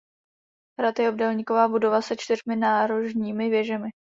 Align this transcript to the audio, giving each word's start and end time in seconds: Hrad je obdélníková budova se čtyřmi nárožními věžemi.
Hrad 0.79 0.99
je 0.99 1.09
obdélníková 1.09 1.67
budova 1.67 2.01
se 2.01 2.15
čtyřmi 2.15 2.55
nárožními 2.55 3.49
věžemi. 3.49 3.89